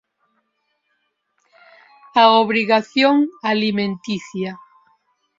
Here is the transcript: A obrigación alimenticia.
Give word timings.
A 2.21 2.23
obrigación 2.43 3.15
alimenticia. 3.51 4.51